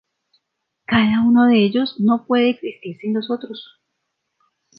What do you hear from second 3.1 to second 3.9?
los otros.